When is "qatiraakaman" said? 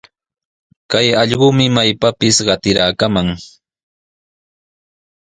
2.47-3.27